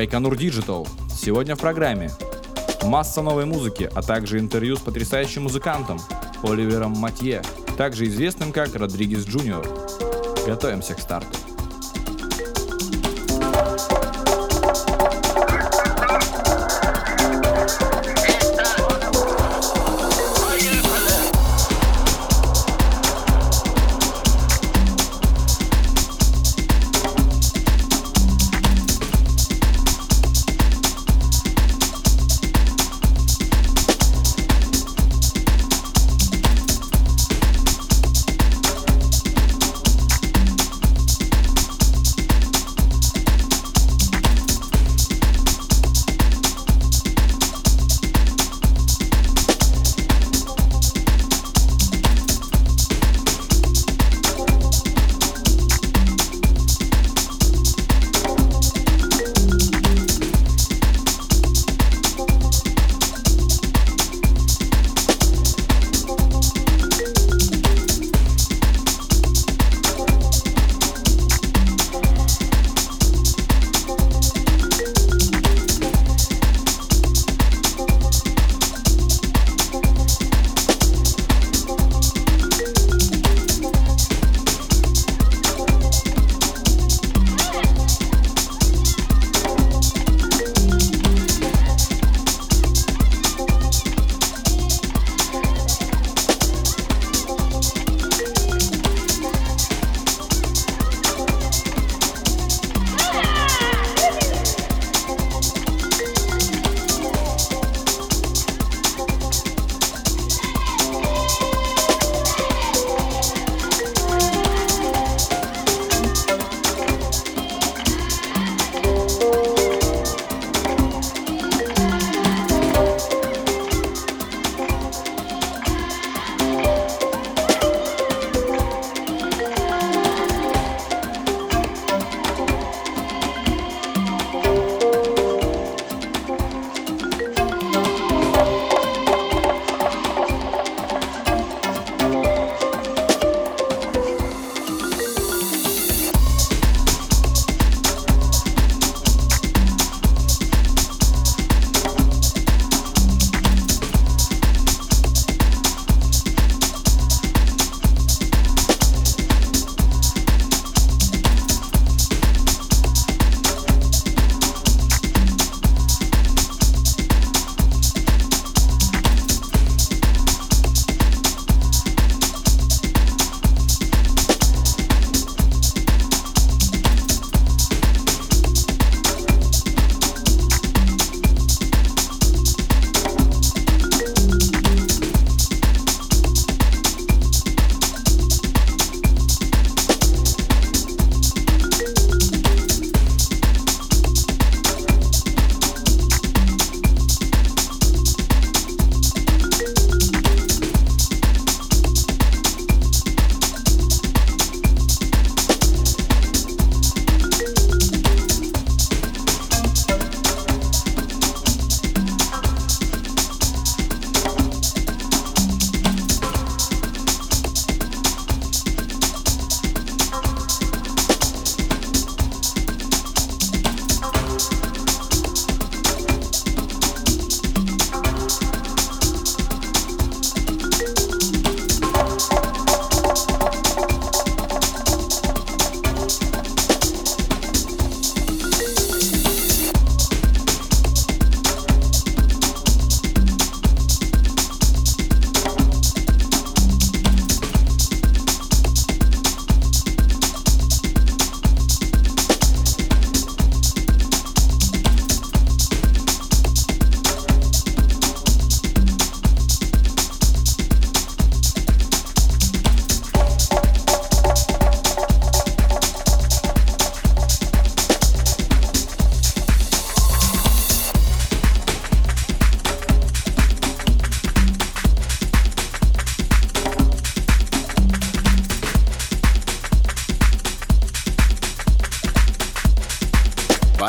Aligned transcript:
Байконур 0.00 0.32
Digital. 0.32 0.88
Сегодня 1.14 1.56
в 1.56 1.58
программе 1.58 2.10
масса 2.84 3.20
новой 3.20 3.44
музыки, 3.44 3.90
а 3.94 4.00
также 4.00 4.38
интервью 4.38 4.76
с 4.76 4.80
потрясающим 4.80 5.42
музыкантом 5.42 6.00
Оливером 6.42 6.92
Матье, 6.92 7.42
также 7.76 8.06
известным 8.06 8.50
как 8.50 8.74
Родригес 8.74 9.26
Джуниор. 9.26 9.68
Готовимся 10.46 10.94
к 10.94 11.00
старту. 11.00 11.39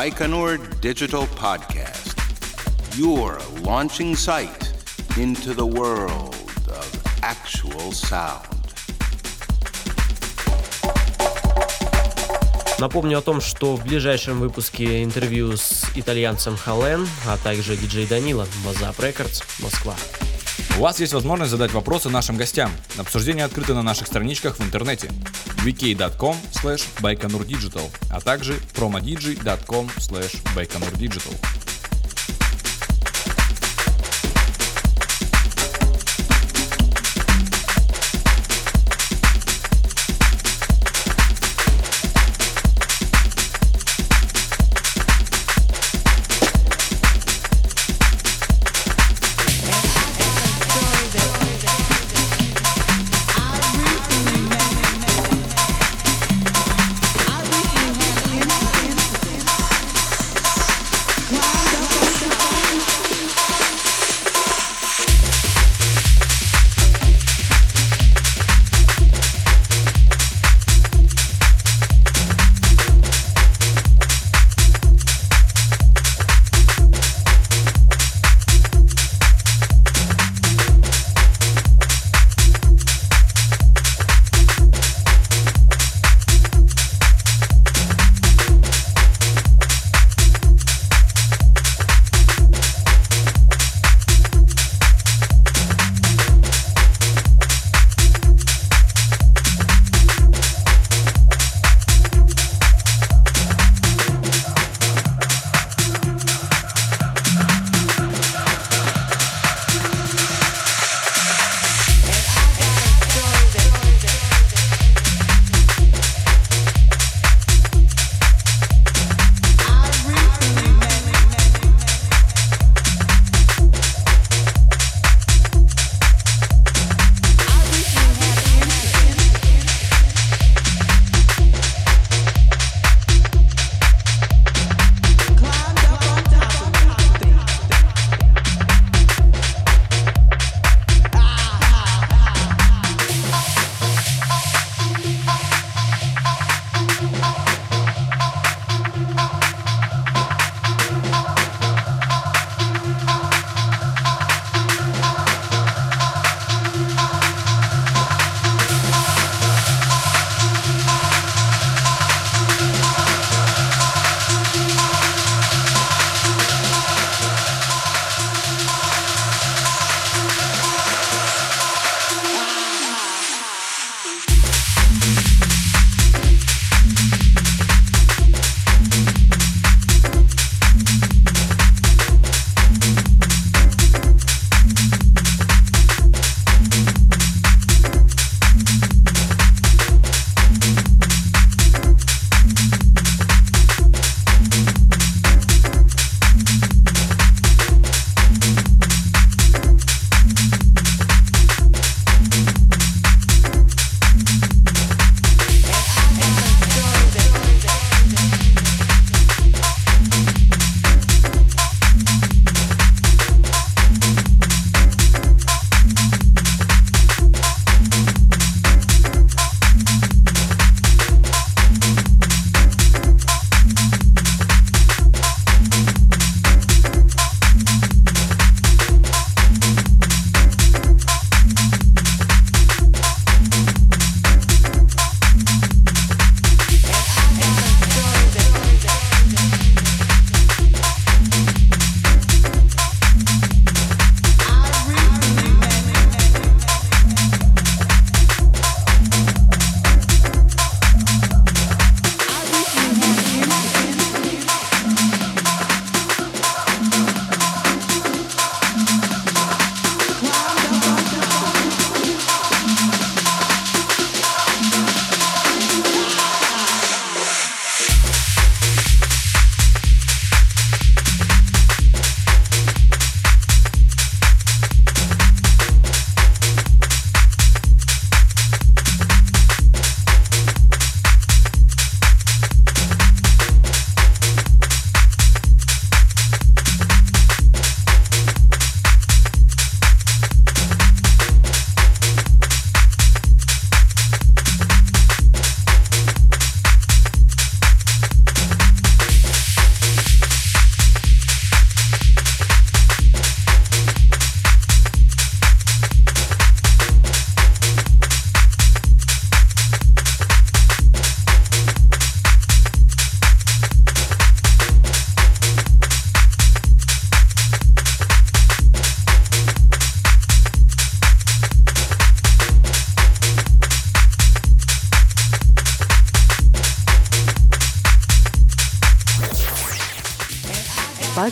Baikonur 0.02 0.58
Digital 0.80 1.28
Podcast, 1.38 2.18
your 2.98 3.38
launching 3.62 4.16
site 4.16 4.72
into 5.16 5.54
the 5.54 5.64
world 5.64 6.34
of 6.66 6.88
actual 7.22 7.92
sound. 7.92 8.42
Напомню 12.80 13.18
о 13.18 13.22
том, 13.22 13.40
что 13.40 13.76
в 13.76 13.84
ближайшем 13.84 14.40
выпуске 14.40 15.04
интервью 15.04 15.56
с 15.56 15.84
итальянцем 15.94 16.56
Хален, 16.56 17.06
а 17.24 17.38
также 17.38 17.76
диджей 17.76 18.08
Данила, 18.08 18.48
Вазап 18.64 18.98
Рекордс, 18.98 19.42
Москва. 19.60 19.94
У 20.78 20.80
вас 20.80 20.98
есть 20.98 21.12
возможность 21.12 21.52
задать 21.52 21.72
вопросы 21.72 22.08
нашим 22.08 22.36
гостям. 22.36 22.72
Обсуждение 22.98 23.44
открыто 23.44 23.72
на 23.72 23.84
наших 23.84 24.08
страничках 24.08 24.56
в 24.56 24.62
интернете 24.62 25.12
vk.com 25.62 26.36
slash 26.50 26.84
baikonurdigital, 27.00 27.88
а 28.10 28.20
также 28.20 28.60
promodigi.com 28.74 29.88
slash 30.00 30.42
baikonurdigital. 30.54 31.61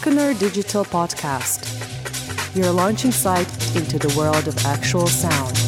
Baikonur 0.00 0.38
Digital 0.38 0.82
Podcast, 0.82 2.56
your 2.56 2.70
launching 2.72 3.12
site 3.12 3.46
into 3.76 3.98
the 3.98 4.14
world 4.16 4.48
of 4.48 4.56
actual 4.64 5.06
sound. 5.06 5.59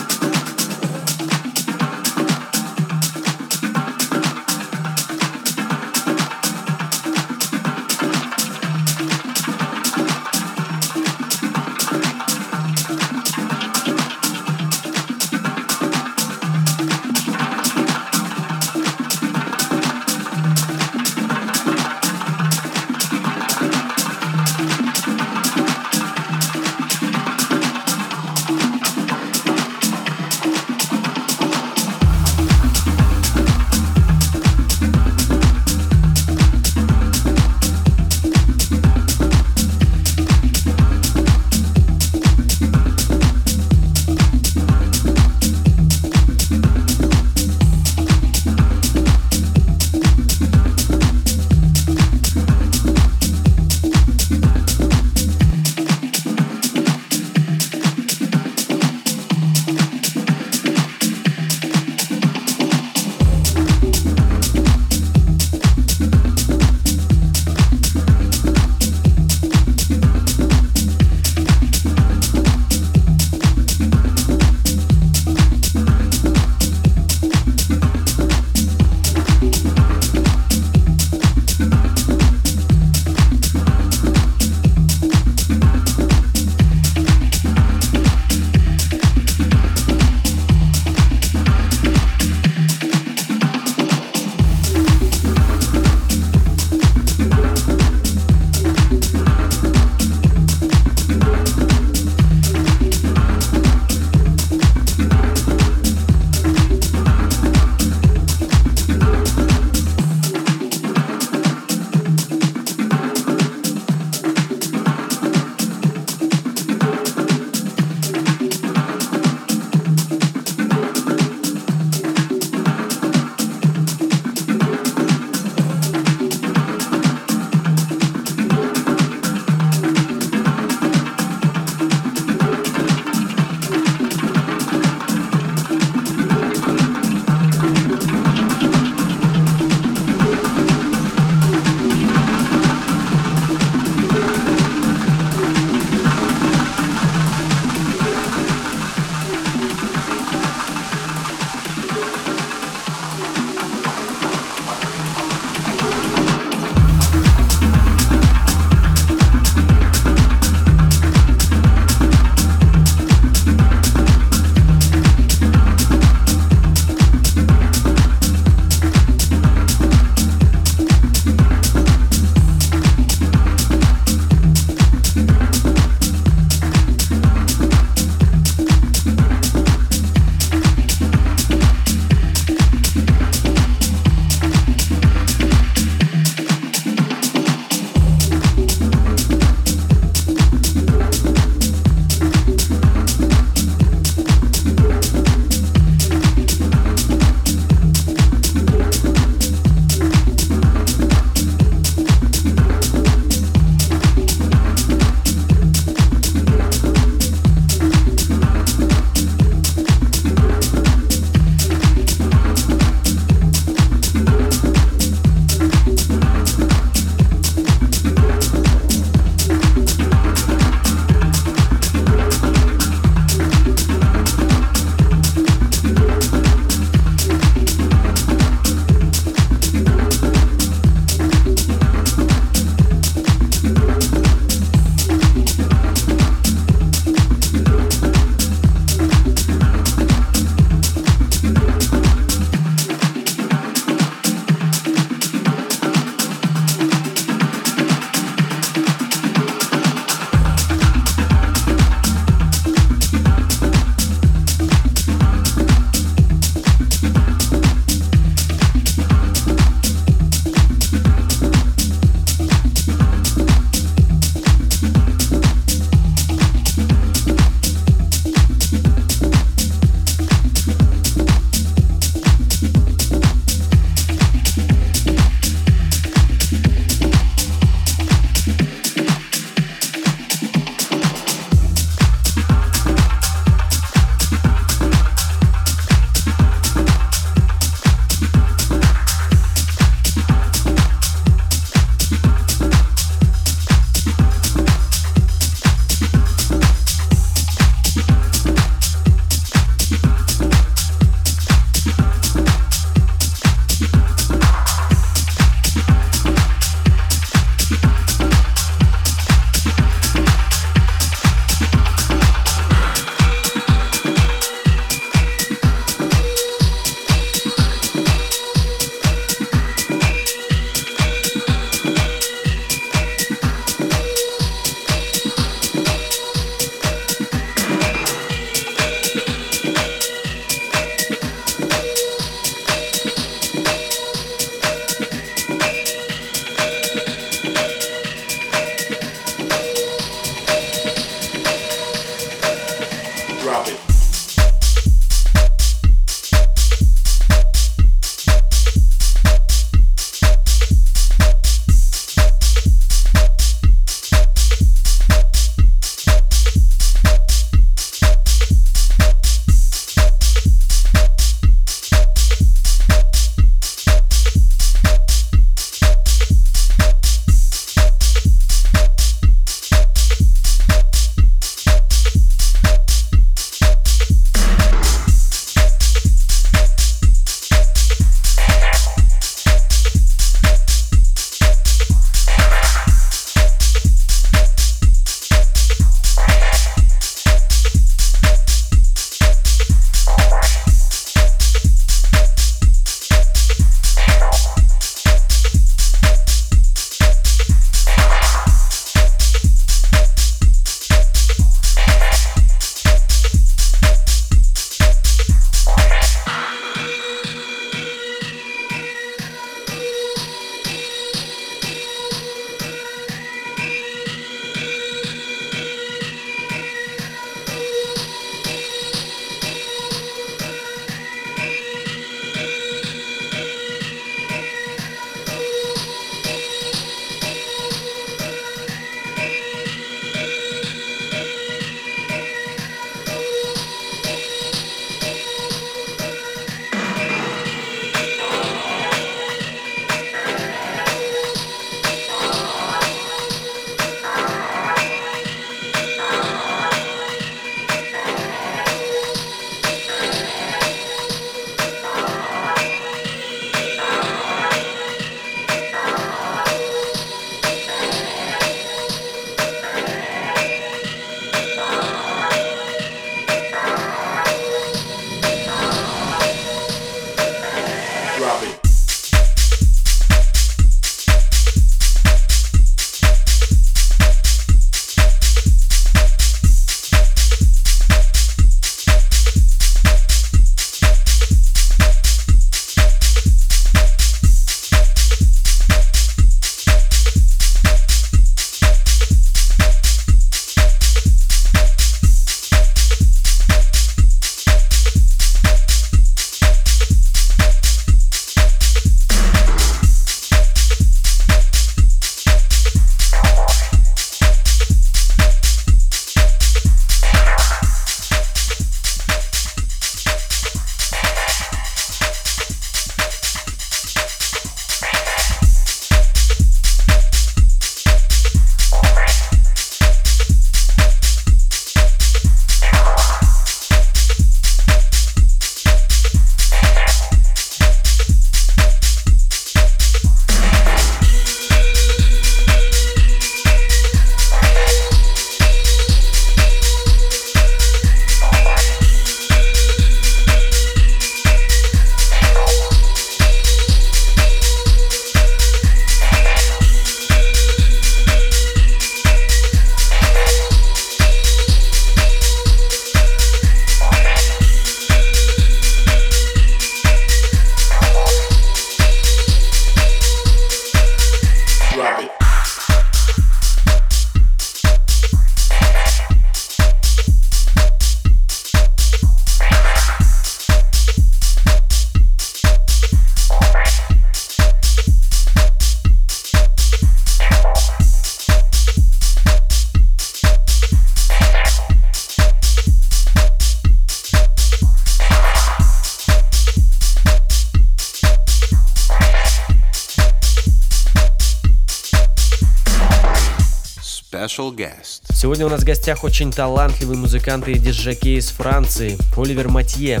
Сегодня 595.20 595.44
у 595.44 595.50
нас 595.50 595.60
в 595.60 595.66
гостях 595.66 596.02
очень 596.02 596.32
талантливый 596.32 596.96
музыкант 596.96 597.46
и 597.46 597.58
диджакей 597.58 598.16
из 598.16 598.30
Франции 598.30 598.96
Оливер 599.18 599.48
Матье, 599.48 600.00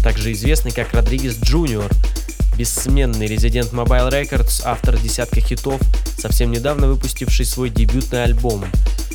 также 0.00 0.30
известный 0.30 0.70
как 0.70 0.94
Родригес 0.94 1.40
Джуниор, 1.42 1.90
бессменный 2.56 3.26
резидент 3.26 3.72
Mobile 3.72 4.12
Records, 4.12 4.62
автор 4.64 4.96
десятка 4.96 5.40
хитов, 5.40 5.80
совсем 6.16 6.52
недавно 6.52 6.86
выпустивший 6.86 7.46
свой 7.46 7.68
дебютный 7.68 8.22
альбом. 8.22 8.64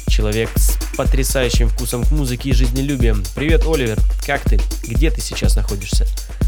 Человек 0.09 0.49
с 0.57 0.77
потрясающим 0.97 1.69
вкусом 1.69 2.03
к 2.03 2.11
музыке 2.11 2.49
и 2.49 2.53
жизнелюбием. 2.53 3.23
Привет, 3.33 3.63
Оливер, 3.65 3.97
как 4.25 4.41
ты? 4.41 4.59
Где 4.83 5.09
ты 5.09 5.21
сейчас 5.21 5.55
находишься? 5.55 6.05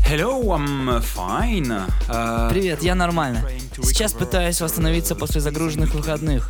Hello, 0.09 0.53
I'm 0.53 1.01
fine. 1.01 1.85
Uh, 2.07 2.49
Привет, 2.49 2.81
я 2.81 2.95
нормально. 2.95 3.43
Сейчас 3.83 4.13
пытаюсь 4.13 4.61
восстановиться 4.61 5.15
после 5.15 5.41
загруженных 5.41 5.93
выходных. 5.93 6.49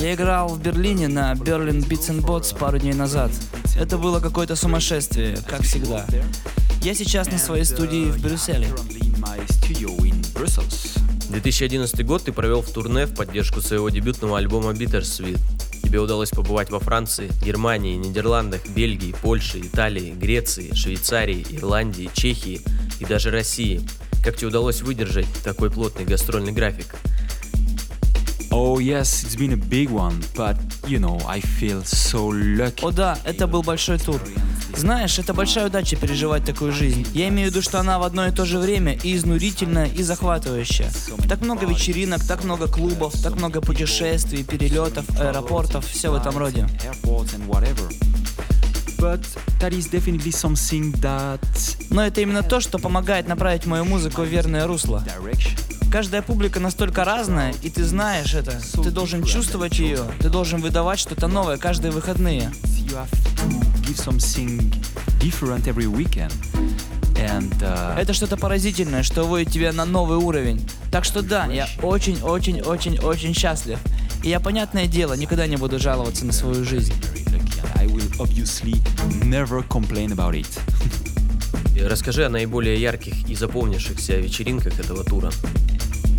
Я 0.00 0.12
играл 0.12 0.48
в 0.48 0.60
Берлине 0.60 1.06
на 1.06 1.34
Berlin 1.34 1.86
Beats 1.88 2.10
and 2.10 2.20
Bots 2.20 2.58
пару 2.58 2.78
дней 2.78 2.94
назад. 2.94 3.30
Это 3.78 3.96
было 3.96 4.18
какое-то 4.18 4.56
сумасшествие, 4.56 5.38
как 5.46 5.62
всегда. 5.62 6.04
Я 6.82 6.96
сейчас 6.96 7.30
на 7.30 7.38
своей 7.38 7.64
студии 7.64 8.10
в 8.10 8.20
Брюсселе. 8.20 8.66
currently 8.66 9.00
in 9.00 9.20
my 9.20 9.46
studio 9.50 9.96
in 9.98 10.20
Brussels. 10.34 10.98
2011 11.30 12.04
год 12.04 12.24
ты 12.24 12.32
провел 12.32 12.60
в 12.60 12.70
турне 12.72 13.06
в 13.06 13.14
поддержку 13.14 13.60
своего 13.60 13.88
дебютного 13.88 14.38
альбома 14.38 14.72
Bittersweet. 14.72 15.38
Тебе 15.86 16.00
удалось 16.00 16.30
побывать 16.30 16.68
во 16.70 16.80
Франции, 16.80 17.30
Германии, 17.40 17.94
Нидерландах, 17.94 18.66
Бельгии, 18.66 19.14
Польше, 19.22 19.60
Италии, 19.60 20.10
Греции, 20.14 20.74
Швейцарии, 20.74 21.46
Ирландии, 21.48 22.10
Чехии 22.12 22.60
и 22.98 23.04
даже 23.04 23.30
России. 23.30 23.80
Как 24.24 24.34
тебе 24.34 24.48
удалось 24.48 24.82
выдержать 24.82 25.28
такой 25.44 25.70
плотный 25.70 26.04
гастрольный 26.04 26.50
график? 26.50 26.96
Oh 28.50 28.80
yes, 28.80 29.22
it's 29.22 29.36
been 29.36 29.52
a 29.52 29.56
big 29.56 29.88
one, 29.88 30.20
but 30.34 30.56
you 30.88 30.98
know, 30.98 31.20
I 31.24 31.40
feel 31.40 31.84
so 31.84 32.32
lucky. 32.32 32.84
О 32.84 32.90
да, 32.90 33.16
это 33.24 33.46
был 33.46 33.62
большой 33.62 34.00
тур. 34.00 34.20
Знаешь, 34.76 35.18
это 35.18 35.32
большая 35.32 35.66
удача 35.66 35.96
переживать 35.96 36.44
такую 36.44 36.70
жизнь. 36.70 37.06
Я 37.14 37.28
имею 37.28 37.48
в 37.48 37.50
виду, 37.50 37.62
что 37.62 37.80
она 37.80 37.98
в 37.98 38.02
одно 38.02 38.26
и 38.26 38.30
то 38.30 38.44
же 38.44 38.58
время 38.58 38.92
и 38.92 39.16
изнурительная, 39.16 39.86
и 39.86 40.02
захватывающая. 40.02 40.90
Так 41.28 41.40
много 41.40 41.66
вечеринок, 41.66 42.22
так 42.22 42.44
много 42.44 42.68
клубов, 42.68 43.14
так 43.22 43.36
много 43.36 43.62
путешествий, 43.62 44.44
перелетов, 44.44 45.08
аэропортов, 45.18 45.86
все 45.86 46.10
в 46.10 46.14
этом 46.14 46.36
роде. 46.36 46.68
But 48.98 49.20
that 49.60 49.72
is 49.72 49.90
definitely 49.90 50.32
something 50.32 50.98
that 51.00 51.40
Но 51.90 52.04
это 52.04 52.20
именно 52.22 52.42
то, 52.42 52.60
что 52.60 52.78
помогает 52.78 53.28
направить 53.28 53.66
мою 53.66 53.84
музыку 53.84 54.22
в 54.22 54.26
верное 54.26 54.66
русло. 54.66 55.02
Каждая 55.90 56.20
публика 56.20 56.60
настолько 56.60 57.04
разная, 57.04 57.54
и 57.62 57.70
ты 57.70 57.84
знаешь 57.84 58.34
это. 58.34 58.60
Ты 58.82 58.90
должен 58.90 59.22
чувствовать 59.22 59.78
ее, 59.78 60.00
ты 60.18 60.28
должен 60.28 60.60
выдавать 60.60 60.98
что-то 60.98 61.28
новое 61.28 61.56
каждые 61.56 61.92
выходные. 61.92 62.52
You 62.86 62.96
have 62.96 63.10
to 63.10 63.82
give 63.82 63.98
something 63.98 64.70
different 65.18 65.66
every 65.66 65.86
weekend. 65.88 66.32
And 67.16 67.52
uh, 67.62 67.98
Это 67.98 68.12
что-то 68.12 68.36
поразительное, 68.36 69.02
что 69.02 69.22
выводит 69.22 69.50
тебя 69.50 69.72
на 69.72 69.84
новый 69.84 70.18
уровень. 70.18 70.64
Так 70.92 71.04
что 71.04 71.22
да, 71.22 71.46
я 71.46 71.66
очень-очень-очень-очень 71.82 73.34
счастлив. 73.34 73.78
И 74.22 74.28
я, 74.28 74.38
понятное 74.38 74.86
дело, 74.86 75.14
никогда 75.14 75.46
не 75.48 75.56
буду 75.56 75.78
жаловаться 75.80 76.24
на 76.24 76.32
свою 76.32 76.64
жизнь. 76.64 76.92
very 76.92 77.24
lucky. 77.32 77.60
And 77.60 77.80
I 77.80 77.86
will 77.86 78.08
obviously 78.20 78.74
never 79.24 79.62
complain 79.68 80.12
about 80.12 80.34
it. 80.34 80.46
И 81.74 81.80
расскажи 81.82 82.24
о 82.24 82.28
наиболее 82.28 82.80
ярких 82.80 83.28
и 83.28 83.34
запомнившихся 83.34 84.16
вечеринках 84.18 84.78
этого 84.78 85.02
тура. 85.02 85.32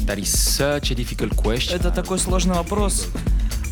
That 0.06 0.18
is 0.20 0.34
such 0.34 0.92
a 0.92 0.96
difficult 0.96 1.36
question. 1.36 1.76
Это 1.76 1.92
такой 1.92 2.20
сложный 2.20 2.56
вопрос. 2.56 3.08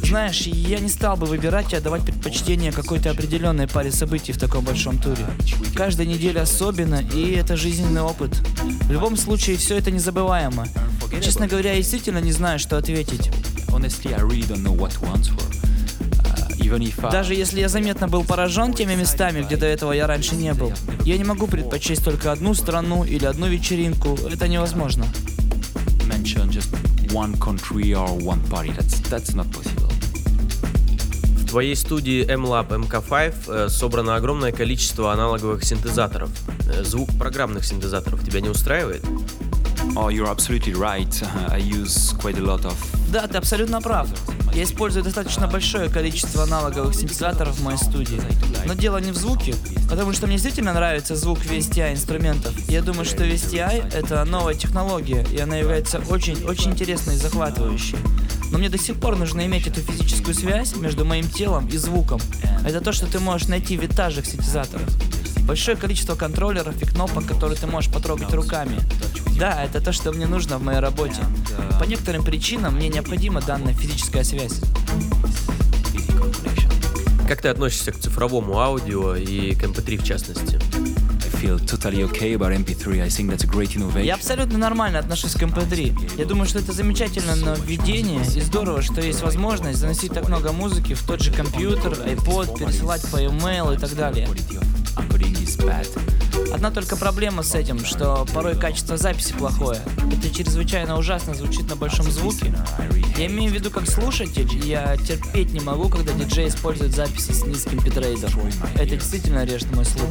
Знаешь, 0.07 0.41
я 0.41 0.79
не 0.79 0.87
стал 0.87 1.17
бы 1.17 1.25
выбирать 1.25 1.73
и 1.73 1.75
отдавать 1.75 2.03
предпочтение 2.03 2.71
какой-то 2.71 3.09
определенной 3.09 3.67
паре 3.67 3.91
событий 3.91 4.33
в 4.33 4.37
таком 4.37 4.63
большом 4.63 4.99
туре. 4.99 5.25
Каждая 5.75 6.05
неделя 6.05 6.41
особенно, 6.41 7.01
и 7.13 7.31
это 7.31 7.57
жизненный 7.57 8.01
опыт. 8.01 8.35
В 8.83 8.91
любом 8.91 9.17
случае, 9.17 9.57
все 9.57 9.77
это 9.77 9.89
незабываемо. 9.89 10.67
Честно 11.21 11.47
говоря, 11.47 11.71
я 11.71 11.77
действительно 11.77 12.19
не 12.19 12.31
знаю, 12.31 12.59
что 12.59 12.77
ответить. 12.77 13.31
Uh, 16.57 17.11
Даже 17.11 17.33
если 17.33 17.59
я 17.59 17.67
заметно 17.67 18.07
был 18.07 18.23
поражен 18.23 18.73
теми 18.73 18.95
местами, 18.95 19.41
где 19.41 19.57
до 19.57 19.65
этого 19.65 19.91
я 19.91 20.07
раньше 20.07 20.35
не 20.35 20.53
был, 20.53 20.71
я 21.03 21.17
не 21.17 21.23
могу 21.23 21.47
предпочесть 21.47 22.03
только 22.03 22.31
одну 22.31 22.53
страну 22.53 23.03
или 23.03 23.25
одну 23.25 23.47
вечеринку. 23.47 24.17
Это 24.31 24.47
невозможно. 24.47 25.05
one 27.15 27.33
country 27.37 27.93
or 27.93 28.11
one 28.17 28.41
party, 28.49 28.71
that's 28.71 28.99
that's 29.09 29.33
not 29.33 29.49
possible. 29.51 29.84
В 31.55 31.57
твоей 31.57 31.77
студии 31.77 32.29
M-Lab 32.29 32.67
MK5 32.67 33.33
э, 33.47 33.69
собрано 33.69 34.17
огромное 34.17 34.51
количество 34.51 35.13
аналоговых 35.13 35.63
синтезаторов. 35.63 36.29
Э, 36.69 36.83
Звук 36.83 37.17
программных 37.17 37.63
синтезаторов 37.63 38.25
тебя 38.25 38.41
не 38.41 38.49
устраивает? 38.49 39.01
Oh, 39.95 40.09
you're 40.09 40.29
absolutely 40.29 40.73
right. 40.73 41.23
I 41.47 41.61
use 41.61 42.13
quite 42.19 42.37
a 42.37 42.41
lot 42.41 42.65
of 42.65 42.75
Да, 43.09 43.25
ты 43.27 43.37
абсолютно 43.37 43.81
прав. 43.81 44.09
Я 44.53 44.63
использую 44.63 45.05
достаточно 45.05 45.47
большое 45.47 45.89
количество 45.89 46.43
аналоговых 46.43 46.93
синтезаторов 46.93 47.55
в 47.55 47.63
моей 47.63 47.77
студии. 47.77 48.19
Но 48.65 48.73
дело 48.73 48.97
не 48.97 49.11
в 49.11 49.15
звуке, 49.15 49.55
потому 49.89 50.11
что 50.11 50.27
мне 50.27 50.35
действительно 50.35 50.73
нравится 50.73 51.15
звук 51.15 51.39
VSTI 51.39 51.93
инструментов. 51.93 52.53
Я 52.67 52.81
думаю, 52.81 53.05
что 53.05 53.23
VSTI— 53.23 53.93
это 53.93 54.25
новая 54.25 54.55
технология, 54.55 55.25
и 55.31 55.39
она 55.39 55.55
является 55.55 55.99
очень-очень 56.09 56.71
интересной 56.71 57.13
и 57.15 57.17
захватывающей. 57.17 57.97
Но 58.55 58.59
мне 58.59 58.69
до 58.69 58.77
сих 58.77 58.95
пор 58.95 59.17
нужно 59.17 59.45
иметь 59.47 59.67
эту 59.67 59.81
физическую 59.81 60.33
связь 60.33 60.77
между 60.77 61.03
моим 61.03 61.27
телом 61.27 61.67
и 61.67 61.75
звуком. 61.75 62.21
Это 62.65 62.79
то, 62.79 62.93
что 62.93 63.05
ты 63.05 63.19
можешь 63.19 63.49
найти 63.49 63.75
в 63.75 63.81
витажах 63.81 64.25
синтезаторов. 64.25 64.87
Большое 65.41 65.75
количество 65.75 66.15
контроллеров 66.15 66.81
и 66.81 66.85
кнопок, 66.85 67.25
которые 67.25 67.57
ты 67.57 67.67
можешь 67.67 67.91
потрогать 67.91 68.33
руками. 68.33 68.79
Да, 69.37 69.61
это 69.61 69.81
то, 69.81 69.91
что 69.91 70.13
мне 70.13 70.25
нужно 70.25 70.57
в 70.57 70.63
моей 70.63 70.79
работе. 70.79 71.21
По 71.81 71.83
некоторым 71.83 72.23
причинам 72.23 72.75
мне 72.75 72.87
необходима 72.87 73.41
данная 73.41 73.73
физическая 73.73 74.23
связь. 74.23 74.61
Как 77.27 77.41
ты 77.41 77.49
относишься 77.49 77.91
к 77.91 77.99
цифровому 77.99 78.57
аудио 78.61 79.17
и 79.17 79.53
к 79.53 79.63
MP3 79.65 79.97
в 79.97 80.05
частности? 80.05 80.61
Feel 81.45 81.59
totally 81.59 82.01
okay 82.05 82.33
about 82.33 82.51
MP3. 82.53 83.03
I 83.03 83.09
think 83.09 83.29
that's 83.29 83.43
a 83.43 83.47
great 83.47 83.75
innovation. 83.75 84.03
Я 84.03 84.15
абсолютно 84.15 84.57
нормально 84.57 84.97
отношусь 84.97 85.33
к 85.33 85.43
MP3. 85.43 86.17
Я 86.17 86.25
думаю, 86.25 86.47
что 86.47 86.57
это 86.57 86.71
замечательное 86.71 87.35
нововведение 87.35 88.21
и 88.35 88.41
здорово, 88.41 88.81
что 88.81 88.99
есть 88.99 89.21
возможность 89.21 89.77
заносить 89.77 90.11
так 90.11 90.27
много 90.27 90.51
музыки 90.51 90.95
в 90.95 91.03
тот 91.03 91.21
же 91.21 91.31
компьютер, 91.31 91.91
iPod, 91.91 92.57
пересылать 92.57 93.03
по 93.11 93.17
e-mail 93.17 93.75
и 93.75 93.77
так 93.77 93.95
далее. 93.95 94.27
Одна 96.55 96.71
только 96.71 96.95
проблема 96.95 97.43
с 97.43 97.53
этим, 97.53 97.83
что 97.83 98.25
порой 98.33 98.57
качество 98.57 98.95
записи 98.95 99.33
плохое. 99.33 99.81
Это 100.09 100.33
чрезвычайно 100.33 100.97
ужасно 100.97 101.33
звучит 101.33 101.69
на 101.69 101.75
большом 101.75 102.09
звуке. 102.09 102.55
Я 103.17 103.25
имею 103.25 103.51
в 103.51 103.53
виду 103.53 103.69
как 103.69 103.89
слушатель, 103.89 104.47
я 104.65 104.95
терпеть 104.95 105.51
не 105.51 105.59
могу, 105.59 105.89
когда 105.89 106.13
диджей 106.13 106.47
использует 106.47 106.95
записи 106.95 107.33
с 107.33 107.43
низким 107.43 107.79
битрейдом. 107.79 108.31
Это 108.75 108.95
действительно 108.95 109.43
режет 109.43 109.75
мой 109.75 109.83
слух. 109.83 110.09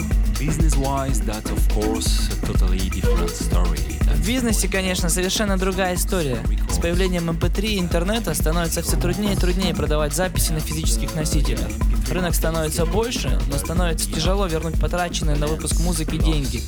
В 4.15 4.27
бизнесе, 4.27 4.69
конечно, 4.69 5.09
совершенно 5.09 5.57
другая 5.57 5.95
история. 5.95 6.41
С 6.71 6.79
появлением 6.79 7.31
MP3 7.31 7.67
и 7.69 7.79
интернета 7.79 8.35
становится 8.35 8.83
все 8.83 8.99
труднее 8.99 9.33
и 9.33 9.37
труднее 9.37 9.75
продавать 9.75 10.13
записи 10.13 10.53
на 10.53 10.61
физических 10.61 11.15
носителях. 11.15 11.71
Рынок 12.11 12.35
становится 12.35 12.87
больше, 12.87 13.41
но 13.51 13.59
становится 13.59 14.11
тяжело 14.11 14.47
вернуть 14.47 14.79
потраченные 14.81 15.37
на 15.37 15.47
выпуск 15.47 15.81
музыки 15.81 16.17
деньги. 16.17 16.63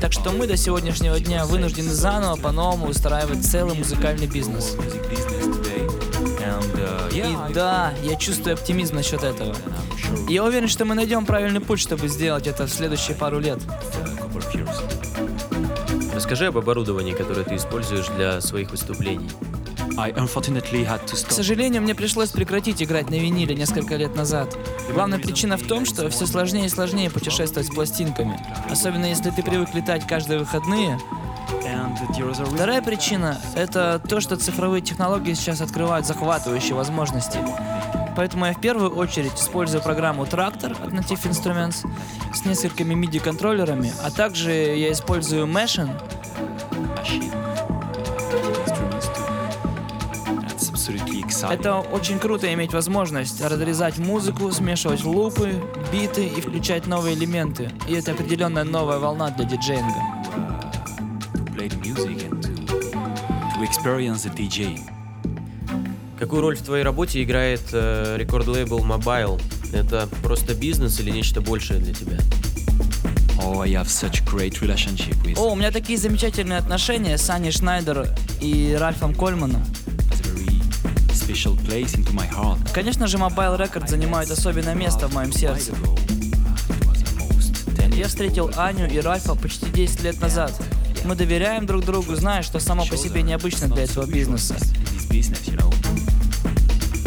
Так 0.00 0.12
что 0.12 0.30
мы 0.30 0.46
до 0.46 0.56
сегодняшнего 0.56 1.18
дня 1.20 1.46
вынуждены 1.46 1.92
заново 1.92 2.36
по-новому 2.36 2.88
устраивать 2.88 3.44
целый 3.44 3.76
музыкальный 3.76 4.26
бизнес. 4.26 4.76
И 7.12 7.52
да, 7.52 7.92
я 8.02 8.16
чувствую 8.16 8.54
оптимизм 8.54 8.96
насчет 8.96 9.22
этого. 9.22 9.54
Я 10.28 10.44
уверен, 10.44 10.68
что 10.68 10.84
мы 10.84 10.94
найдем 10.94 11.26
правильный 11.26 11.60
путь, 11.60 11.80
чтобы 11.80 12.08
сделать 12.08 12.46
это 12.46 12.66
в 12.66 12.70
следующие 12.70 13.16
пару 13.16 13.40
лет. 13.40 13.58
Расскажи 16.14 16.46
об 16.46 16.58
оборудовании, 16.58 17.12
которое 17.12 17.44
ты 17.44 17.56
используешь 17.56 18.06
для 18.08 18.40
своих 18.40 18.70
выступлений. 18.70 19.28
К 21.26 21.30
сожалению, 21.30 21.82
мне 21.82 21.94
пришлось 21.94 22.30
прекратить 22.30 22.82
играть 22.82 23.10
на 23.10 23.14
виниле 23.14 23.54
несколько 23.54 23.96
лет 23.96 24.16
назад. 24.16 24.56
Главная 24.92 25.18
причина 25.18 25.56
в 25.56 25.62
том, 25.62 25.84
что 25.84 26.08
все 26.08 26.26
сложнее 26.26 26.66
и 26.66 26.68
сложнее 26.68 27.10
путешествовать 27.10 27.68
с 27.68 27.74
пластинками. 27.74 28.40
Особенно 28.70 29.06
если 29.06 29.30
ты 29.30 29.42
привык 29.42 29.74
летать 29.74 30.06
каждые 30.06 30.38
выходные. 30.38 30.98
Вторая 32.54 32.82
причина— 32.82 33.40
это 33.54 34.00
то, 34.08 34.20
что 34.20 34.36
цифровые 34.36 34.82
технологии 34.82 35.34
сейчас 35.34 35.60
открывают 35.60 36.06
захватывающие 36.06 36.74
возможности. 36.74 37.38
Поэтому 38.16 38.46
я 38.46 38.52
в 38.52 38.60
первую 38.60 38.94
очередь 38.94 39.34
использую 39.34 39.82
программу 39.82 40.24
Tractor 40.24 40.72
от 40.72 40.92
Native 40.92 41.22
Instruments 41.30 41.86
с 42.34 42.44
несколькими 42.44 42.94
MIDI-контроллерами, 42.94 43.92
а 44.02 44.10
также 44.10 44.52
я 44.52 44.92
использую 44.92 45.46
machine 45.46 45.90
exciting. 51.40 51.60
Это 51.60 51.78
очень 51.78 52.18
круто 52.18 52.52
иметь 52.52 52.72
возможность 52.72 53.40
разрезать 53.40 53.98
музыку, 53.98 54.50
смешивать 54.52 55.04
лупы, 55.04 55.52
биты 55.92 56.26
и 56.26 56.40
включать 56.40 56.86
новые 56.86 57.14
элементы. 57.14 57.70
И 57.88 57.94
это 57.94 58.12
определенная 58.12 58.64
новая 58.64 58.98
волна 58.98 59.30
для 59.30 59.44
диджеинга. 59.44 60.20
DJ. 64.40 64.80
Какую 66.18 66.42
роль 66.42 66.56
в 66.56 66.62
твоей 66.62 66.82
работе 66.82 67.22
играет 67.22 67.62
э, 67.72 68.16
рекорд-лейбл 68.18 68.80
Mobile? 68.80 69.40
Это 69.72 70.08
просто 70.22 70.54
бизнес 70.54 70.98
или 71.00 71.10
нечто 71.10 71.40
большее 71.40 71.80
для 71.80 71.94
тебя? 71.94 72.18
Oh, 73.42 73.60
I 73.60 73.70
have 73.70 73.88
such 73.88 74.22
great 74.26 74.60
relationship 74.60 75.16
with 75.24 75.38
О, 75.38 75.52
у 75.52 75.54
меня 75.54 75.70
такие 75.70 75.98
замечательные 75.98 76.58
отношения 76.58 77.16
с 77.16 77.30
Аней 77.30 77.50
Шнайдер 77.50 78.08
и 78.40 78.76
Ральфом 78.78 79.14
Кольманом. 79.14 79.64
Special 81.30 81.56
place 81.64 81.94
into 81.94 82.12
my 82.12 82.28
heart. 82.28 82.58
Конечно 82.72 83.06
же, 83.06 83.16
Mobile 83.16 83.56
Records 83.56 83.88
занимает 83.88 84.30
особенное 84.30 84.74
место 84.74 85.06
в 85.06 85.14
моем 85.14 85.32
сердце. 85.32 85.70
Ago, 85.70 85.96
it 86.08 86.86
was 86.86 87.04
almost 87.18 87.76
10 87.76 87.96
Я 87.96 88.08
встретил 88.08 88.50
Аню 88.56 88.88
и 88.88 88.98
Ральфа 88.98 89.36
почти 89.36 89.70
10 89.70 90.02
лет 90.02 90.20
назад. 90.20 90.52
Мы 91.04 91.14
доверяем 91.14 91.66
друг 91.66 91.84
другу, 91.84 92.16
зная, 92.16 92.42
что 92.42 92.58
само 92.58 92.84
по 92.84 92.96
себе 92.96 93.22
необычно 93.22 93.68
для 93.68 93.84
этого 93.84 94.06
бизнеса. 94.06 94.56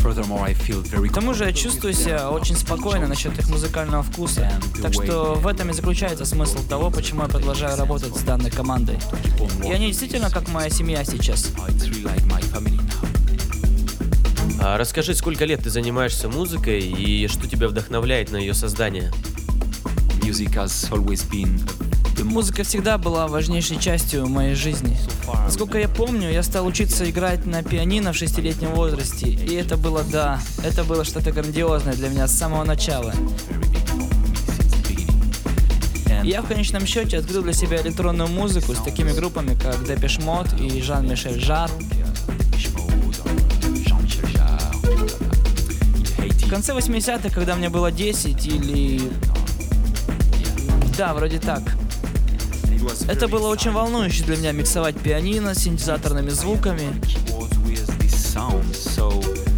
К 0.03 1.13
тому 1.13 1.33
же 1.33 1.45
я 1.45 1.53
чувствую 1.53 1.93
себя 1.93 2.29
очень 2.29 2.55
спокойно 2.55 3.07
насчет 3.07 3.37
их 3.37 3.49
музыкального 3.49 4.03
вкуса. 4.03 4.51
Так 4.81 4.93
что 4.93 5.35
в 5.35 5.47
этом 5.47 5.69
и 5.69 5.73
заключается 5.73 6.25
смысл 6.25 6.59
того, 6.67 6.89
почему 6.91 7.23
я 7.23 7.27
продолжаю 7.27 7.77
работать 7.77 8.15
с 8.15 8.21
данной 8.21 8.51
командой. 8.51 8.97
И 9.65 9.71
они 9.71 9.87
действительно 9.87 10.29
как 10.29 10.47
моя 10.49 10.69
семья 10.69 11.03
сейчас. 11.03 11.51
Расскажи, 14.77 15.13
сколько 15.13 15.45
лет 15.45 15.63
ты 15.63 15.69
занимаешься 15.69 16.29
музыкой 16.29 16.79
и 16.79 17.27
что 17.27 17.47
тебя 17.47 17.67
вдохновляет 17.67 18.31
на 18.31 18.37
ее 18.37 18.53
создание? 18.53 19.11
Music 20.21 20.53
has 20.53 20.89
always 20.89 21.29
been 21.29 21.59
Музыка 22.23 22.63
всегда 22.63 22.97
была 22.97 23.27
важнейшей 23.27 23.77
частью 23.77 24.27
моей 24.27 24.55
жизни. 24.55 24.97
Насколько 25.27 25.77
я 25.79 25.89
помню, 25.89 26.31
я 26.31 26.41
стал 26.43 26.65
учиться 26.65 27.09
играть 27.09 27.45
на 27.45 27.63
пианино 27.63 28.13
в 28.13 28.15
шестилетнем 28.15 28.69
возрасте. 28.69 29.27
И 29.27 29.55
это 29.55 29.75
было, 29.75 30.03
да, 30.03 30.39
это 30.63 30.83
было 30.83 31.03
что-то 31.03 31.31
грандиозное 31.31 31.95
для 31.95 32.09
меня 32.09 32.27
с 32.27 32.31
самого 32.31 32.63
начала. 32.63 33.13
я 36.23 36.41
в 36.41 36.47
конечном 36.47 36.85
счете 36.85 37.17
открыл 37.17 37.43
для 37.43 37.53
себя 37.53 37.81
электронную 37.81 38.29
музыку 38.29 38.73
с 38.73 38.79
такими 38.79 39.11
группами, 39.11 39.55
как 39.55 39.75
Depeche 39.81 40.23
Mode 40.23 40.57
и 40.65 40.81
Жан-Мишель 40.81 41.39
Жар. 41.39 41.69
Конце 46.53 46.71
80-х, 46.73 47.31
когда 47.31 47.55
мне 47.55 47.69
было 47.69 47.91
10 47.91 48.45
или... 48.45 49.01
Да, 50.95 51.15
вроде 51.15 51.39
так. 51.39 51.63
Это 53.07 53.27
было 53.27 53.47
очень 53.47 53.71
волнующе 53.71 54.23
для 54.23 54.37
меня 54.37 54.51
миксовать 54.51 54.95
пианино 54.95 55.55
с 55.55 55.63
синтезаторными 55.63 56.29
звуками. 56.29 56.89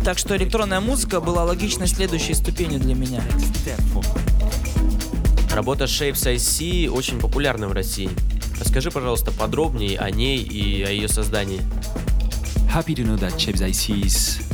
Так 0.06 0.18
что 0.18 0.38
электронная 0.38 0.80
музыка 0.80 1.20
была 1.20 1.44
логичной 1.44 1.88
следующей 1.88 2.34
ступенью 2.34 2.80
для 2.80 2.96
меня. 2.96 3.22
Работа 5.52 5.84
Shapes 5.84 6.34
IC 6.34 6.88
очень 6.88 7.20
популярна 7.20 7.68
в 7.68 7.74
России. 7.74 8.10
Расскажи, 8.58 8.90
пожалуйста, 8.90 9.32
подробнее 9.32 10.00
о 10.00 10.10
ней 10.12 10.38
и 10.38 10.82
о 10.84 10.92
ее 10.92 11.10
создании. 11.10 11.60
Happy 12.74 12.96
to 12.96 13.06
know 13.06 13.20
that 13.20 13.36
Shapes 13.36 13.60
IC 13.60 14.02
is. 14.02 14.45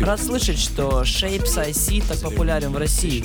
Рад 0.00 0.20
слышать, 0.20 0.58
что 0.58 1.02
Shapes 1.02 1.56
IC 1.56 2.04
так 2.08 2.20
популярен 2.20 2.72
в 2.72 2.76
России. 2.76 3.24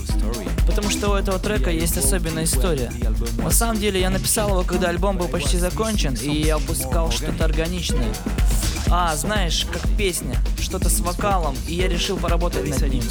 Потому 0.65 0.89
что 0.89 1.11
у 1.11 1.13
этого 1.13 1.39
трека 1.39 1.69
есть 1.69 1.97
особенная 1.97 2.43
история. 2.45 2.91
На 3.37 3.51
самом 3.51 3.79
деле 3.79 3.99
я 3.99 4.09
написал 4.09 4.49
его, 4.49 4.63
когда 4.63 4.89
альбом 4.89 5.17
был 5.17 5.27
почти 5.27 5.57
закончен, 5.57 6.15
и 6.15 6.41
я 6.41 6.57
упускал 6.57 7.11
что-то 7.11 7.45
органичное. 7.45 8.13
А, 8.95 9.15
знаешь, 9.15 9.65
как 9.73 9.81
песня, 9.97 10.37
что-то 10.61 10.87
с 10.87 10.99
вокалом, 10.99 11.57
и 11.67 11.73
я 11.73 11.87
решил 11.87 12.15
поработать 12.15 12.69
над 12.69 12.93
ним. 12.93 13.03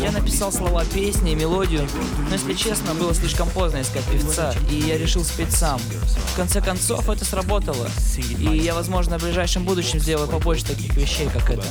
Я 0.00 0.10
написал 0.10 0.50
слова 0.50 0.82
песни 0.86 1.32
и 1.32 1.34
мелодию, 1.34 1.86
но, 2.30 2.36
если 2.36 2.54
честно, 2.54 2.94
было 2.94 3.14
слишком 3.14 3.50
поздно 3.50 3.82
искать 3.82 4.04
певца, 4.04 4.54
и 4.70 4.76
я 4.76 4.96
решил 4.96 5.22
спеть 5.24 5.52
сам. 5.52 5.78
В 5.78 6.36
конце 6.36 6.62
концов, 6.62 7.06
это 7.10 7.26
сработало, 7.26 7.86
и 8.16 8.56
я, 8.56 8.74
возможно, 8.74 9.18
в 9.18 9.24
ближайшем 9.24 9.64
будущем 9.64 10.00
сделаю 10.00 10.26
побольше 10.26 10.64
таких 10.64 10.96
вещей, 10.96 11.28
как 11.30 11.50
это. 11.50 11.66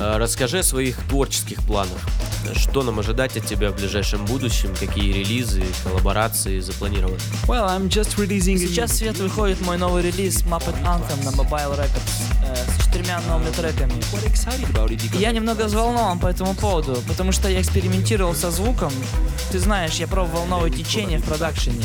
Расскажи 0.00 0.58
о 0.58 0.62
своих 0.64 0.96
творческих 1.08 1.62
планах. 1.62 2.00
Что 2.54 2.82
нам 2.82 2.98
ожидать 2.98 3.36
от 3.36 3.46
тебя 3.46 3.70
в 3.70 3.76
ближайшем 3.76 4.24
будущем? 4.24 4.74
Какие 4.78 5.12
релизы, 5.12 5.62
коллаборации 5.84 6.60
запланированы? 6.60 7.18
Well, 7.46 7.68
I'm 7.68 7.88
just 7.88 8.16
releasing 8.16 8.56
Сейчас 8.58 8.92
в 8.92 8.96
свет 8.96 9.18
выходит 9.18 9.60
мой 9.60 9.78
новый 9.78 10.02
релиз 10.02 10.42
Muppet 10.42 10.80
Anthem 10.82 11.24
на 11.24 11.30
Mobile 11.30 11.78
Records 11.78 12.22
э, 12.44 12.54
с 12.54 12.84
четырьмя 12.84 13.20
новыми 13.28 13.50
треками. 13.50 13.92
Я 15.18 15.32
немного 15.32 15.64
взволнован 15.64 16.18
по 16.18 16.26
этому 16.26 16.54
поводу, 16.54 17.02
потому 17.08 17.32
что 17.32 17.48
я 17.48 17.60
экспериментировал 17.60 18.34
со 18.34 18.50
звуком. 18.50 18.92
Ты 19.50 19.58
знаешь, 19.58 19.94
я 19.94 20.06
пробовал 20.06 20.46
новые 20.46 20.72
течения 20.72 21.18
в 21.18 21.24
продакшене. 21.24 21.82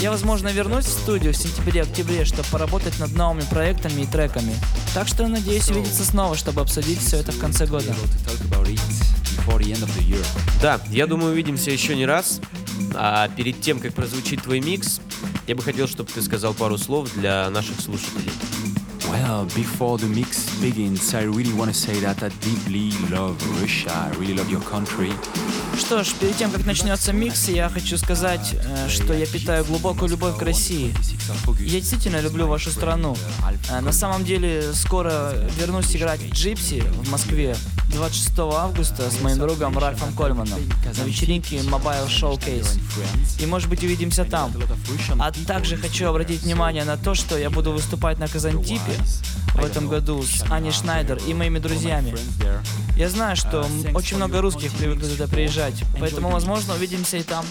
Я, 0.00 0.10
возможно, 0.10 0.48
вернусь 0.48 0.86
в 0.86 0.90
студию 0.90 1.32
в 1.32 1.36
сентябре-октябре, 1.36 2.24
чтобы 2.24 2.48
поработать 2.50 2.98
над 2.98 3.14
новыми 3.14 3.42
проектами 3.42 4.02
и 4.02 4.06
треками. 4.06 4.54
Так 4.94 5.08
что 5.08 5.26
надеюсь 5.28 5.70
увидеться 5.70 6.04
снова, 6.04 6.36
чтобы 6.36 6.60
обсудить 6.60 7.00
все 7.00 7.18
это 7.18 7.32
в 7.32 7.38
конце 7.38 7.66
года. 7.66 7.94
Able 9.38 9.58
to 9.58 9.58
talk 9.58 9.58
about 9.58 9.58
it 9.58 9.58
before 9.58 9.58
the 9.58 9.72
end 9.72 9.82
of 9.82 9.94
the 9.96 10.02
year. 10.02 10.24
Да, 10.60 10.80
я 10.90 11.06
думаю, 11.06 11.32
увидимся 11.32 11.70
еще 11.70 11.96
не 11.96 12.06
раз. 12.06 12.40
А 12.94 13.28
перед 13.28 13.60
тем, 13.60 13.78
как 13.80 13.94
прозвучит 13.94 14.42
твой 14.42 14.60
микс, 14.60 15.00
я 15.46 15.54
бы 15.54 15.62
хотел, 15.62 15.86
чтобы 15.88 16.10
ты 16.10 16.22
сказал 16.22 16.54
пару 16.54 16.78
слов 16.78 17.10
для 17.14 17.48
наших 17.50 17.80
слушателей. 17.80 18.30
Well, 19.10 19.46
before 19.54 19.98
the 19.98 20.08
mix 20.08 20.48
begins, 20.60 21.12
I 21.14 21.24
really 21.24 21.52
want 21.52 21.70
to 21.70 21.74
say 21.74 21.92
that 22.00 22.22
I 22.22 22.30
deeply 22.40 22.92
love 23.10 23.36
Russia. 23.60 23.90
I 23.92 24.16
really 24.18 24.34
love 24.34 24.48
your 24.50 24.62
country. 24.62 25.12
Что 25.78 26.02
ж, 26.04 26.12
перед 26.20 26.36
тем, 26.36 26.50
как 26.50 26.64
начнется 26.64 27.12
микс, 27.12 27.48
я 27.48 27.68
хочу 27.68 27.98
сказать, 27.98 28.54
э, 28.54 28.88
что 28.88 29.12
я 29.12 29.26
питаю 29.26 29.64
глубокую 29.64 30.10
любовь 30.10 30.38
к 30.38 30.42
России. 30.42 30.94
Я 31.60 31.80
действительно 31.80 32.20
люблю 32.20 32.46
вашу 32.46 32.70
страну. 32.70 33.16
Э, 33.70 33.80
На 33.80 33.92
самом 33.92 34.24
деле, 34.24 34.72
скоро 34.72 35.34
вернусь 35.58 35.94
играть 35.94 36.20
в 36.20 36.32
Джипси 36.32 36.80
в 37.02 37.10
Москве 37.10 37.56
26 37.92 38.38
августа 38.38 39.10
с 39.10 39.20
моим 39.20 39.38
другом 39.38 39.78
Ральфом 39.78 40.12
Кольманом 40.14 40.58
на 40.84 41.02
вечеринке 41.04 41.56
Mobile 41.58 42.08
Showcase. 42.08 42.78
И, 43.40 43.46
может 43.46 43.68
быть, 43.68 43.82
увидимся 43.82 44.24
там. 44.24 44.52
А 45.18 45.32
также 45.46 45.76
хочу 45.76 46.08
обратить 46.08 46.42
внимание 46.42 46.84
на 46.84 46.96
то, 46.96 47.14
что 47.14 47.38
я 47.38 47.50
буду 47.50 47.72
выступать 47.72 48.18
на 48.18 48.28
Казантипе 48.28 48.92
в 49.54 49.64
этом 49.64 49.88
году 49.88 50.22
с 50.22 50.42
Аней 50.50 50.72
Шнайдер 50.72 51.18
и 51.26 51.34
моими 51.34 51.58
друзьями. 51.58 52.14
Я 52.96 53.08
знаю, 53.08 53.36
что 53.36 53.66
очень 53.94 54.16
много 54.16 54.40
русских 54.40 54.72
привыкли 54.72 55.06
туда 55.08 55.26
приезжать, 55.26 55.82
поэтому, 55.98 56.30
возможно, 56.30 56.74
увидимся 56.74 57.18
и 57.18 57.22
там. 57.22 57.44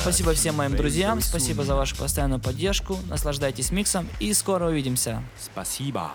Спасибо 0.00 0.34
всем 0.34 0.56
моим 0.56 0.76
друзьям, 0.76 1.20
спасибо 1.20 1.64
за 1.64 1.74
вашу 1.74 1.96
постоянную 1.96 2.40
поддержку, 2.40 2.98
наслаждайтесь 3.08 3.70
миксом 3.70 4.08
и 4.18 4.32
скоро 4.32 4.68
увидимся. 4.68 5.22
Spasiba. 5.38 6.10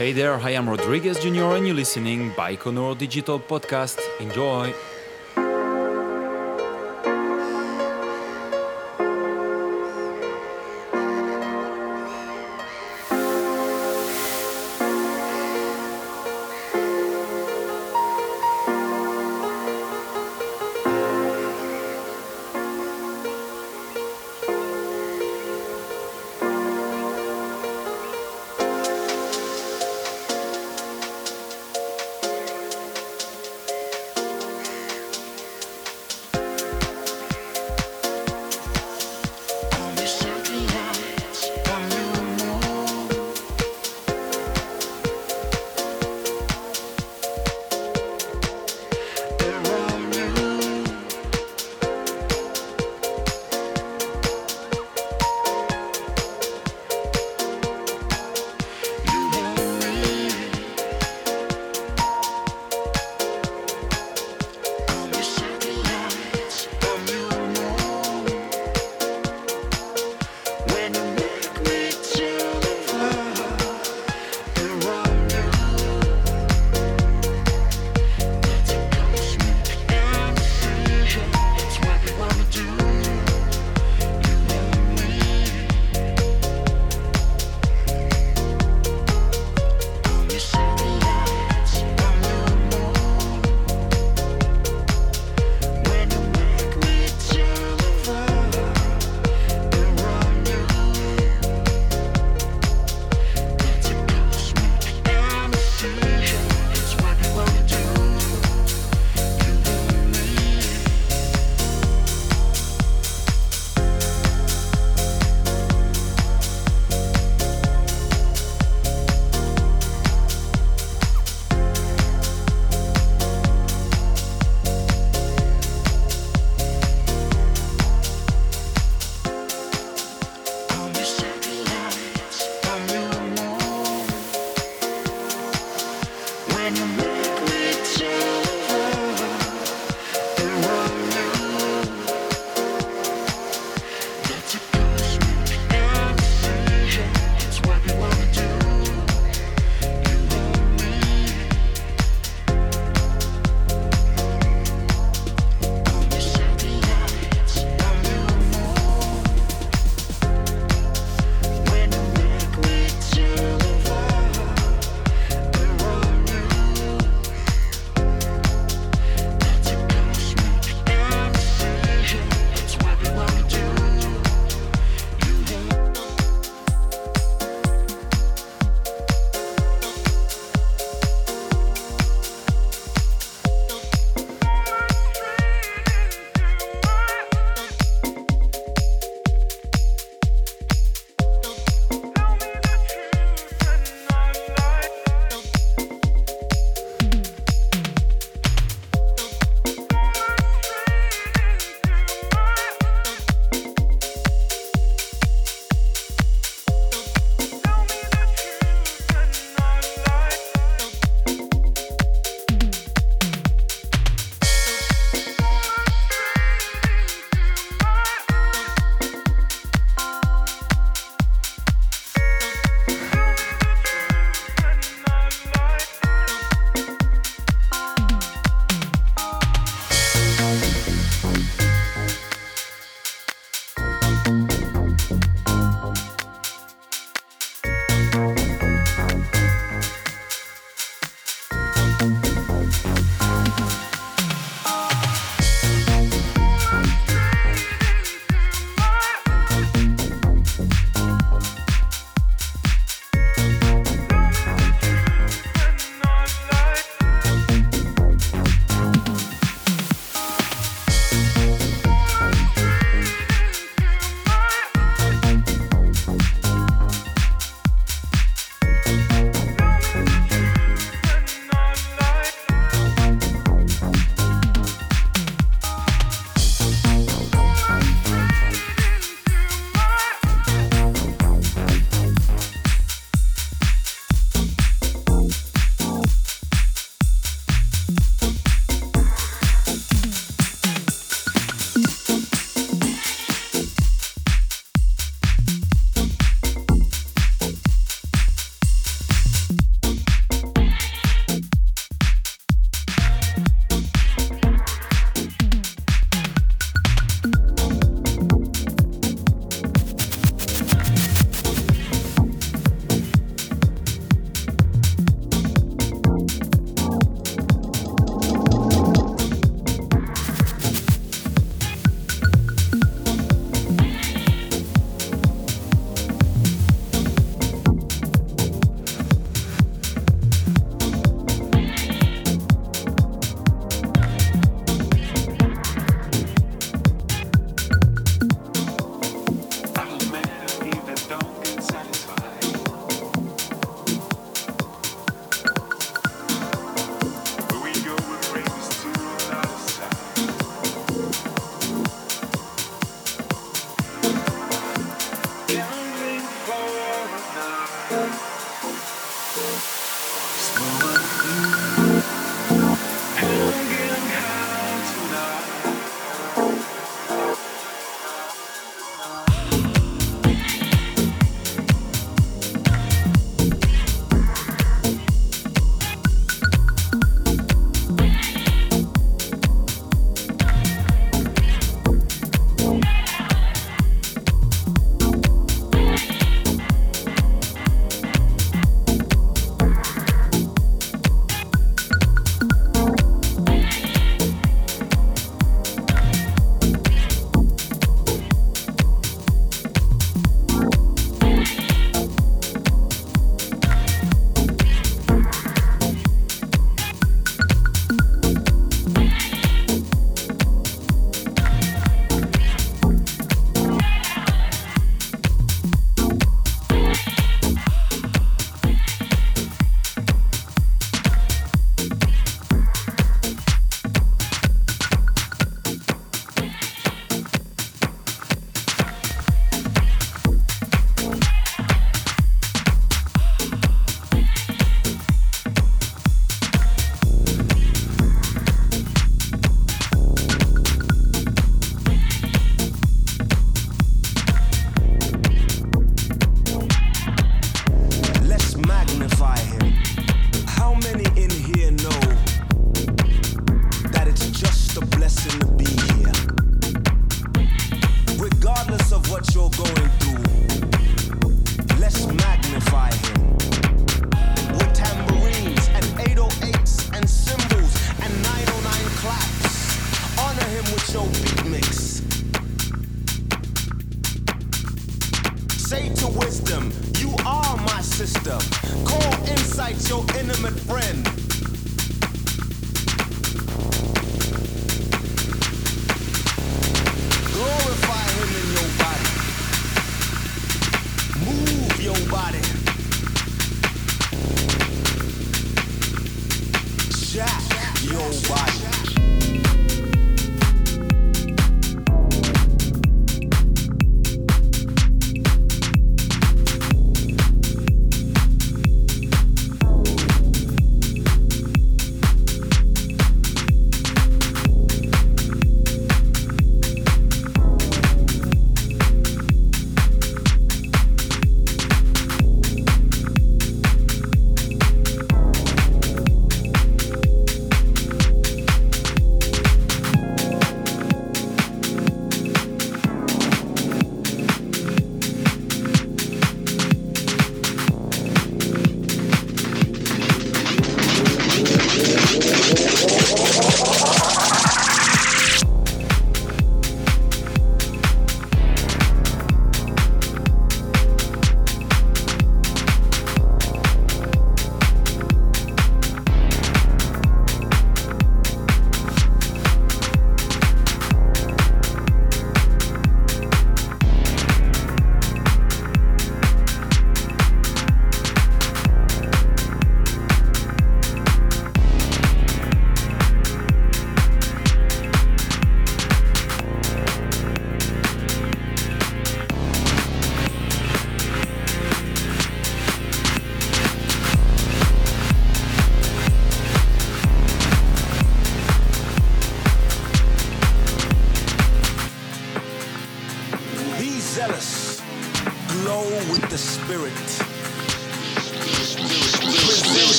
Hey 0.00 0.12
there, 0.12 0.40
I 0.40 0.52
am 0.52 0.66
Rodriguez 0.66 1.18
Jr. 1.18 1.56
and 1.56 1.66
you're 1.66 1.76
listening 1.76 2.30
Baikonur 2.30 2.96
Digital 2.96 3.38
Podcast. 3.38 4.00
Enjoy! 4.18 4.72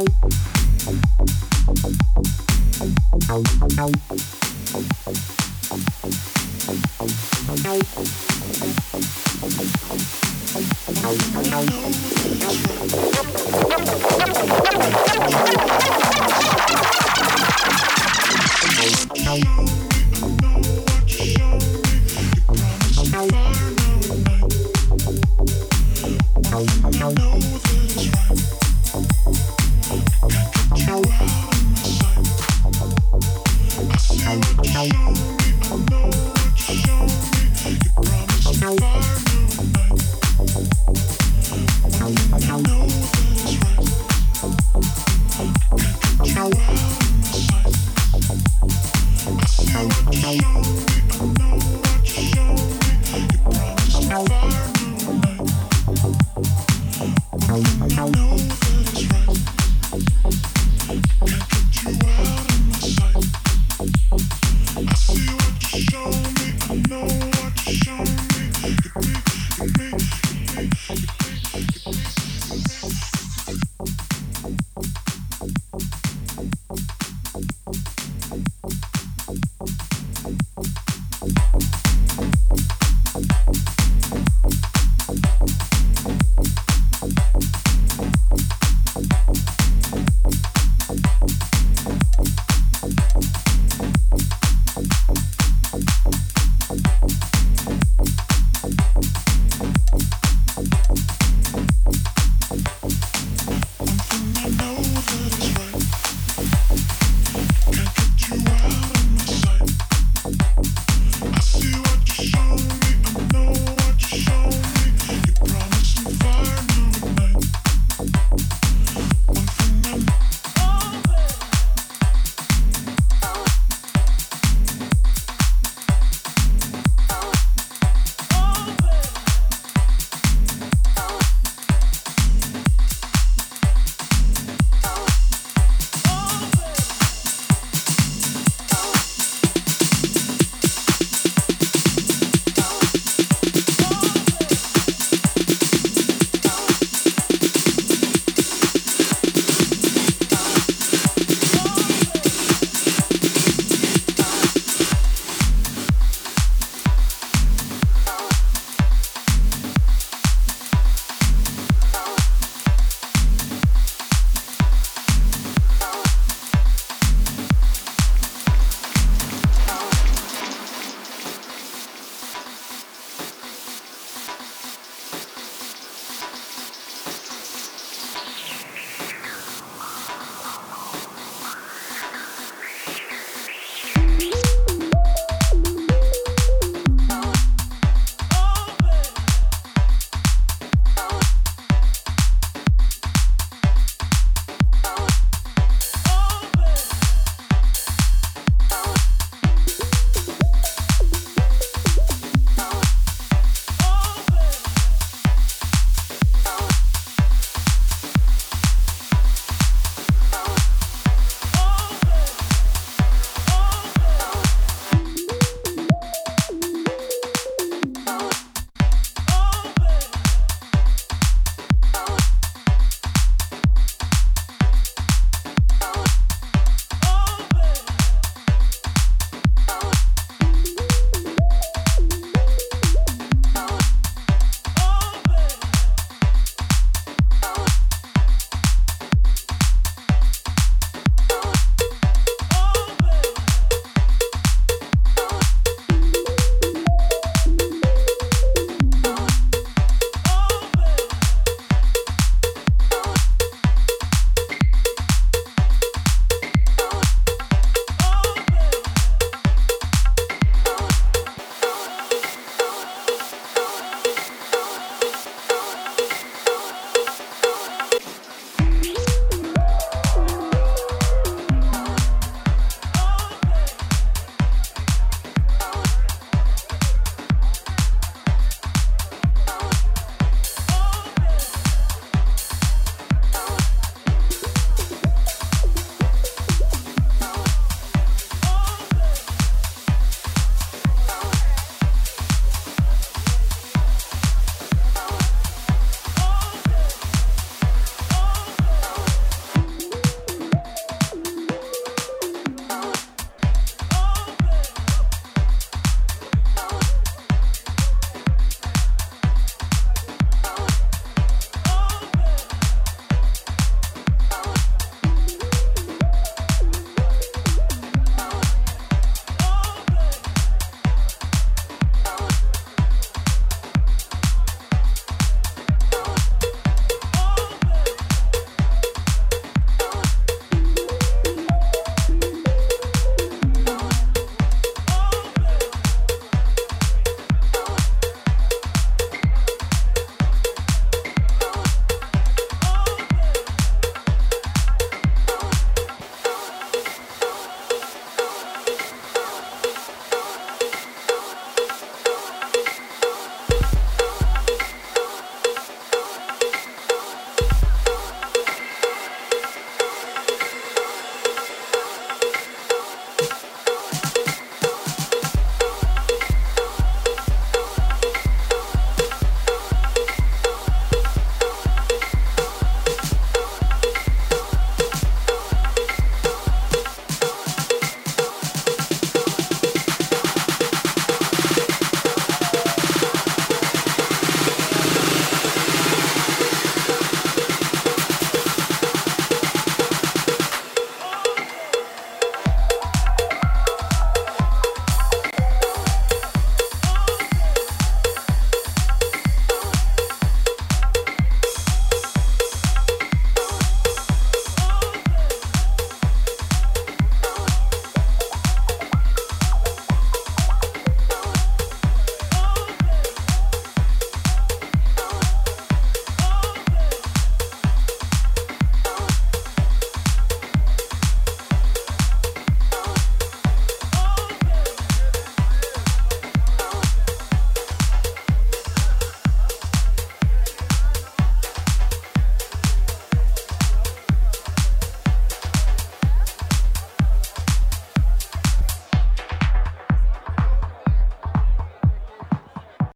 Thank 0.00 0.14
you. 4.10 4.39